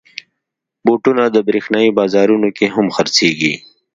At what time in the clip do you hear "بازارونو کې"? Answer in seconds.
1.97-2.67